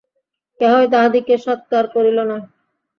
[0.59, 2.37] কেহই তাহাদিগকে সৎকার করিল না।